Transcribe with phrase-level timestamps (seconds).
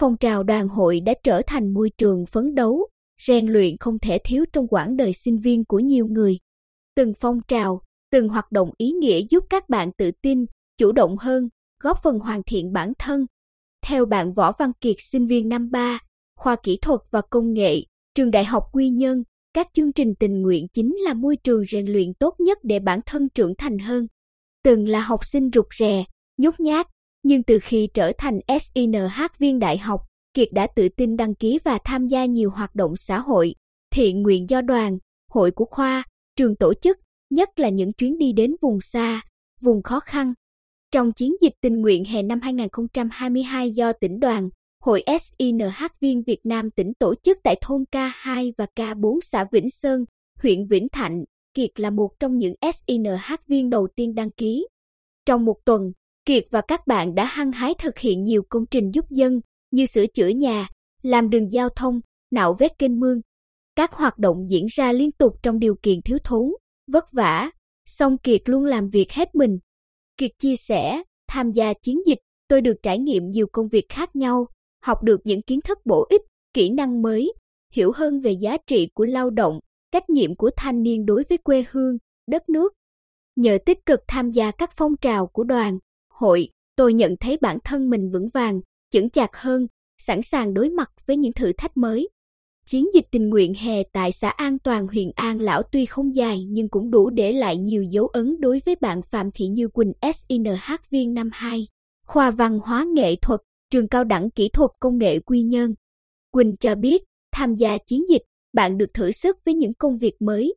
[0.00, 2.88] phong trào đoàn hội đã trở thành môi trường phấn đấu,
[3.22, 6.38] rèn luyện không thể thiếu trong quãng đời sinh viên của nhiều người.
[6.96, 7.82] Từng phong trào,
[8.12, 10.44] từng hoạt động ý nghĩa giúp các bạn tự tin,
[10.78, 11.48] chủ động hơn,
[11.82, 13.26] góp phần hoàn thiện bản thân.
[13.86, 15.98] Theo bạn Võ Văn Kiệt sinh viên năm 3,
[16.36, 17.80] khoa kỹ thuật và công nghệ,
[18.14, 19.22] trường Đại học Quy Nhơn,
[19.54, 23.00] các chương trình tình nguyện chính là môi trường rèn luyện tốt nhất để bản
[23.06, 24.06] thân trưởng thành hơn.
[24.64, 26.04] Từng là học sinh rụt rè,
[26.38, 26.86] nhút nhát,
[27.22, 30.00] nhưng từ khi trở thành SINH viên đại học,
[30.34, 33.54] Kiệt đã tự tin đăng ký và tham gia nhiều hoạt động xã hội,
[33.90, 34.98] thiện nguyện do đoàn,
[35.30, 36.04] hội của khoa,
[36.36, 36.98] trường tổ chức,
[37.30, 39.22] nhất là những chuyến đi đến vùng xa,
[39.60, 40.34] vùng khó khăn.
[40.92, 44.48] Trong chiến dịch tình nguyện hè năm 2022 do tỉnh đoàn,
[44.84, 49.70] Hội SINH viên Việt Nam tỉnh tổ chức tại thôn K2 và K4 xã Vĩnh
[49.70, 50.04] Sơn,
[50.42, 51.24] huyện Vĩnh Thạnh,
[51.54, 54.66] Kiệt là một trong những SINH viên đầu tiên đăng ký.
[55.26, 55.82] Trong một tuần,
[56.24, 59.40] Kiệt và các bạn đã hăng hái thực hiện nhiều công trình giúp dân
[59.70, 60.68] như sửa chữa nhà,
[61.02, 63.20] làm đường giao thông, nạo vét kênh mương.
[63.76, 66.50] Các hoạt động diễn ra liên tục trong điều kiện thiếu thốn,
[66.92, 67.50] vất vả,
[67.86, 69.58] song Kiệt luôn làm việc hết mình.
[70.16, 72.18] Kiệt chia sẻ, tham gia chiến dịch,
[72.48, 74.46] tôi được trải nghiệm nhiều công việc khác nhau,
[74.84, 76.22] học được những kiến thức bổ ích,
[76.54, 77.32] kỹ năng mới,
[77.72, 79.58] hiểu hơn về giá trị của lao động,
[79.92, 81.96] trách nhiệm của thanh niên đối với quê hương,
[82.26, 82.72] đất nước.
[83.36, 85.78] Nhờ tích cực tham gia các phong trào của đoàn,
[86.20, 89.66] hội, tôi nhận thấy bản thân mình vững vàng, chững chạc hơn,
[89.98, 92.08] sẵn sàng đối mặt với những thử thách mới.
[92.66, 96.44] Chiến dịch tình nguyện hè tại xã An Toàn huyện An Lão tuy không dài
[96.44, 99.92] nhưng cũng đủ để lại nhiều dấu ấn đối với bạn Phạm Thị Như Quỳnh
[100.14, 101.66] SINH viên năm 2,
[102.06, 103.40] khoa văn hóa nghệ thuật,
[103.70, 105.74] trường cao đẳng kỹ thuật công nghệ Quy Nhơn.
[106.30, 110.14] Quỳnh cho biết, tham gia chiến dịch, bạn được thử sức với những công việc
[110.20, 110.54] mới.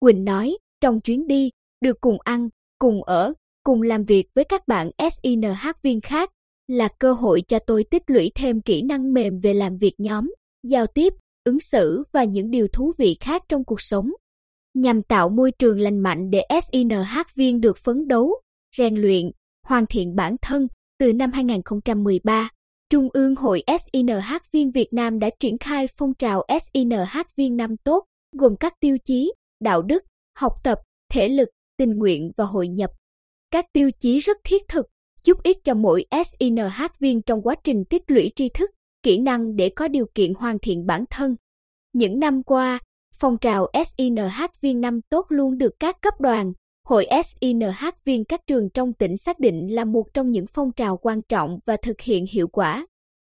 [0.00, 1.50] Quỳnh nói, trong chuyến đi,
[1.80, 6.30] được cùng ăn, cùng ở, cùng làm việc với các bạn SINH viên khác
[6.68, 10.32] là cơ hội cho tôi tích lũy thêm kỹ năng mềm về làm việc nhóm,
[10.62, 14.10] giao tiếp, ứng xử và những điều thú vị khác trong cuộc sống.
[14.74, 18.40] Nhằm tạo môi trường lành mạnh để SINH viên được phấn đấu,
[18.76, 19.30] rèn luyện,
[19.66, 20.68] hoàn thiện bản thân,
[20.98, 22.50] từ năm 2013,
[22.90, 27.76] Trung ương Hội SINH viên Việt Nam đã triển khai phong trào SINH viên năm
[27.84, 30.02] tốt, gồm các tiêu chí, đạo đức,
[30.38, 30.78] học tập,
[31.12, 32.90] thể lực, tình nguyện và hội nhập.
[33.50, 34.86] Các tiêu chí rất thiết thực,
[35.24, 38.70] giúp ích cho mỗi SINH viên trong quá trình tích lũy tri thức,
[39.02, 41.36] kỹ năng để có điều kiện hoàn thiện bản thân.
[41.92, 42.78] Những năm qua,
[43.14, 46.52] phong trào SINH viên năm tốt luôn được các cấp đoàn,
[46.88, 50.96] Hội SINH viên các trường trong tỉnh xác định là một trong những phong trào
[50.96, 52.86] quan trọng và thực hiện hiệu quả.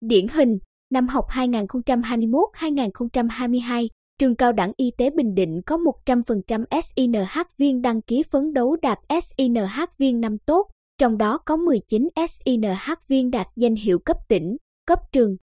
[0.00, 0.58] Điển hình,
[0.90, 3.88] năm học 2021-2022,
[4.18, 8.76] trường cao đẳng y tế Bình Định có 100% SINH viên đăng ký phấn đấu
[8.82, 14.16] đạt SINH viên năm tốt, trong đó có 19 SINH viên đạt danh hiệu cấp
[14.28, 14.56] tỉnh,
[14.86, 15.36] cấp trường.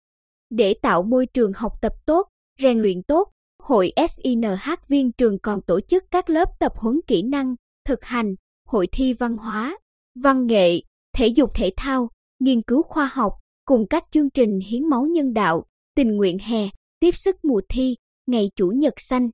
[0.50, 2.28] Để tạo môi trường học tập tốt,
[2.60, 7.22] rèn luyện tốt, Hội SINH viên trường còn tổ chức các lớp tập huấn kỹ
[7.22, 7.54] năng,
[7.86, 8.34] thực hành,
[8.68, 9.78] hội thi văn hóa,
[10.22, 10.80] văn nghệ,
[11.16, 12.10] thể dục thể thao,
[12.40, 13.32] nghiên cứu khoa học,
[13.64, 16.68] cùng các chương trình hiến máu nhân đạo, tình nguyện hè,
[17.00, 17.96] tiếp sức mùa thi,
[18.26, 19.28] ngày Chủ nhật xanh.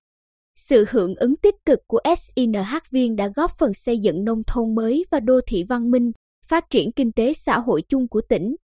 [0.57, 4.75] Sự hưởng ứng tích cực của SINH viên đã góp phần xây dựng nông thôn
[4.75, 6.13] mới và đô thị văn minh,
[6.47, 8.57] phát triển kinh tế xã hội chung của tỉnh.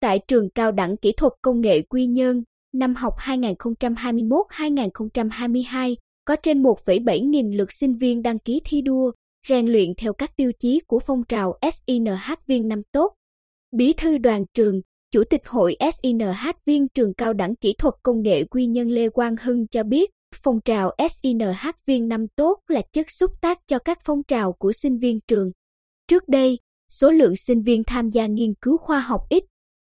[0.00, 2.42] Tại trường cao đẳng kỹ thuật công nghệ Quy Nhơn,
[2.74, 5.94] năm học 2021-2022,
[6.24, 9.12] có trên 1,7 nghìn lượt sinh viên đăng ký thi đua,
[9.48, 13.14] rèn luyện theo các tiêu chí của phong trào SINH viên năm tốt.
[13.76, 14.80] Bí thư đoàn trường,
[15.12, 19.08] Chủ tịch hội SINH viên trường cao đẳng kỹ thuật công nghệ Quy Nhân Lê
[19.08, 23.78] Quang Hưng cho biết, phong trào SINH viên năm tốt là chất xúc tác cho
[23.78, 25.50] các phong trào của sinh viên trường.
[26.08, 26.58] Trước đây,
[26.88, 29.44] số lượng sinh viên tham gia nghiên cứu khoa học ít.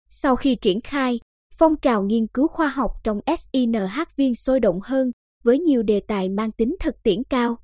[0.10, 1.20] Sau khi triển khai,
[1.54, 5.12] phong trào nghiên cứu khoa học trong SINH viên sôi động hơn
[5.44, 7.58] với nhiều đề tài mang tính thực tiễn cao.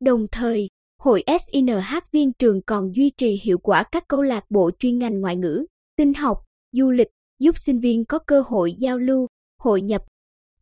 [0.00, 0.68] Đồng thời,
[1.02, 5.20] Hội SINH viên trường còn duy trì hiệu quả các câu lạc bộ chuyên ngành
[5.20, 6.38] ngoại ngữ, tin học,
[6.72, 7.08] du lịch,
[7.38, 9.26] giúp sinh viên có cơ hội giao lưu,
[9.62, 10.02] hội nhập.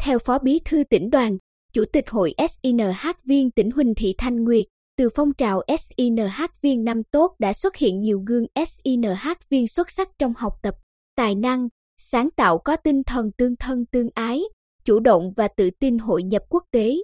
[0.03, 1.37] Theo Phó Bí thư tỉnh đoàn,
[1.73, 4.65] Chủ tịch Hội SINH viên tỉnh Huỳnh Thị Thanh Nguyệt,
[4.97, 9.91] từ phong trào SINH viên năm tốt đã xuất hiện nhiều gương SINH viên xuất
[9.91, 10.75] sắc trong học tập,
[11.17, 11.69] tài năng,
[11.99, 14.43] sáng tạo có tinh thần tương thân tương ái,
[14.85, 16.97] chủ động và tự tin hội nhập quốc tế.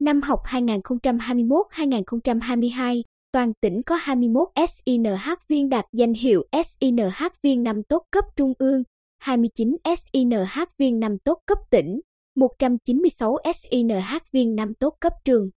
[0.00, 3.02] Năm học 2021-2022,
[3.36, 8.52] toàn tỉnh có 21 SINH viên đạt danh hiệu SINH viên năm tốt cấp trung
[8.58, 8.82] ương,
[9.18, 12.00] 29 SINH viên năm tốt cấp tỉnh,
[12.36, 15.50] 196 SINH viên năm tốt cấp trường.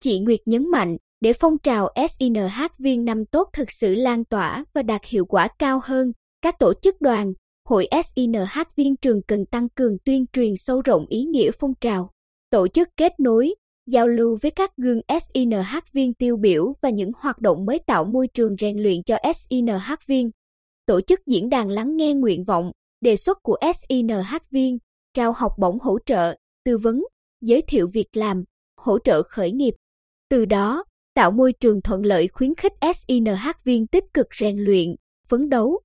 [0.00, 4.64] Chị Nguyệt nhấn mạnh, để phong trào SINH viên năm tốt thực sự lan tỏa
[4.74, 6.12] và đạt hiệu quả cao hơn,
[6.42, 7.32] các tổ chức đoàn,
[7.68, 12.10] Hội SINH viên trường cần tăng cường tuyên truyền sâu rộng ý nghĩa phong trào,
[12.50, 13.54] tổ chức kết nối,
[13.90, 18.04] giao lưu với các gương SINH viên tiêu biểu và những hoạt động mới tạo
[18.04, 20.30] môi trường rèn luyện cho SINH viên.
[20.86, 24.78] Tổ chức diễn đàn lắng nghe nguyện vọng, đề xuất của SINH viên,
[25.14, 27.02] trao học bổng hỗ trợ, tư vấn,
[27.40, 28.44] giới thiệu việc làm,
[28.76, 29.74] hỗ trợ khởi nghiệp.
[30.28, 30.84] Từ đó,
[31.14, 34.94] tạo môi trường thuận lợi khuyến khích SINH viên tích cực rèn luyện,
[35.28, 35.80] phấn đấu,